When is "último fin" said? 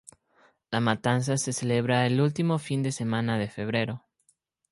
2.21-2.81